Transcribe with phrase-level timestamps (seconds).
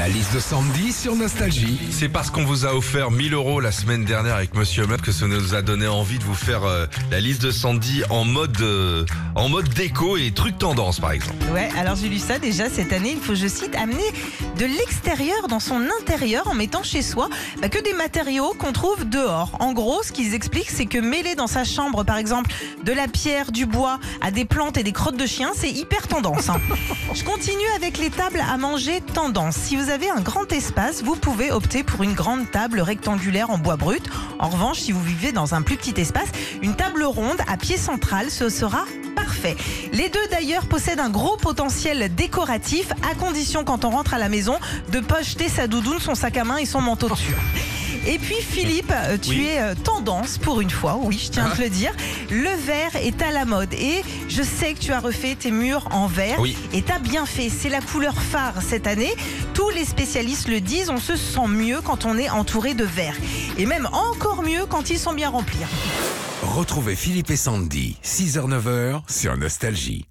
[0.00, 1.78] La liste de Sandy sur Nostalgie.
[1.90, 5.12] C'est parce qu'on vous a offert 1000 euros la semaine dernière avec Monsieur Meuf que
[5.12, 8.58] ça nous a donné envie de vous faire euh, la liste de Sandy en mode
[8.62, 11.36] euh, en mode déco et trucs tendance par exemple.
[11.52, 13.10] Ouais, alors j'ai lu ça déjà cette année.
[13.12, 14.10] Il faut, je cite, amener
[14.58, 17.28] de l'extérieur dans son intérieur en mettant chez soi
[17.60, 19.50] bah, que des matériaux qu'on trouve dehors.
[19.60, 22.50] En gros, ce qu'ils expliquent, c'est que mêler dans sa chambre, par exemple,
[22.84, 26.08] de la pierre, du bois, à des plantes et des crottes de chiens, c'est hyper
[26.08, 26.48] tendance.
[26.48, 26.58] hein.
[27.14, 29.56] Je continue avec les tables à manger tendance.
[29.56, 33.58] Si vous avez un grand espace, vous pouvez opter pour une grande table rectangulaire en
[33.58, 34.02] bois brut.
[34.38, 36.28] En revanche, si vous vivez dans un plus petit espace,
[36.62, 38.84] une table ronde à pied central, ce sera
[39.16, 39.56] parfait.
[39.92, 44.28] Les deux d'ailleurs possèdent un gros potentiel décoratif, à condition quand on rentre à la
[44.28, 44.56] maison
[44.92, 47.34] de pas jeter sa doudoune, son sac à main et son manteau dessus.
[48.06, 49.46] Et puis Philippe, euh, tu Oui.
[49.46, 51.92] es euh, tendance pour une fois, oui, je tiens à te le dire.
[52.30, 55.88] Le verre est à la mode et je sais que tu as refait tes murs
[55.90, 56.56] en verre Oui.
[56.72, 57.48] et t'as bien fait.
[57.50, 59.14] C'est la couleur phare cette année.
[59.54, 63.16] Tous les spécialistes le disent, on se sent mieux quand on est entouré de verre
[63.58, 65.58] et même encore mieux quand ils sont bien remplis.
[66.42, 70.06] Retrouvez Philippe et Sandy, 6h-9h sur Nostalgie.